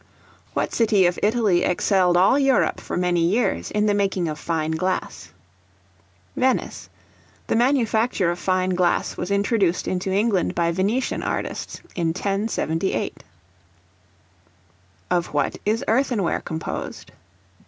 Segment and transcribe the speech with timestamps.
[0.53, 4.71] What city of Italy excelled all Europe for many years in the making of fine
[4.71, 5.31] glass?
[6.35, 6.89] Venice.
[7.45, 13.23] The manufacture of fine glass was first introduced into England by Venetian artists in 1078.
[15.11, 17.11] Of what is Earthenware composed?